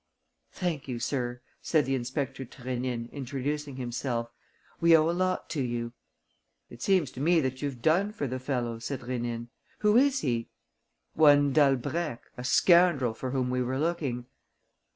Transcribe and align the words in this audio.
"Thank 0.51 0.87
you, 0.87 0.97
sir," 0.97 1.41
said 1.61 1.85
the 1.85 1.93
inspector 1.93 2.43
to 2.43 2.61
Rénine 2.63 3.11
introducing 3.11 3.75
himself. 3.75 4.31
"We 4.79 4.97
owe 4.97 5.07
a 5.11 5.11
lot 5.11 5.47
to 5.51 5.61
you." 5.61 5.93
"It 6.71 6.81
seems 6.81 7.11
to 7.11 7.19
me 7.19 7.39
that 7.41 7.61
you've 7.61 7.83
done 7.83 8.11
for 8.11 8.25
the 8.25 8.39
fellow," 8.39 8.79
said 8.79 9.01
Rénine. 9.01 9.49
"Who 9.81 9.97
is 9.97 10.21
he?" 10.21 10.49
"One 11.13 11.53
Dalbrèque, 11.53 12.23
a 12.35 12.43
scoundrel 12.43 13.13
for 13.13 13.29
whom 13.29 13.51
we 13.51 13.61
were 13.61 13.77
looking." 13.77 14.25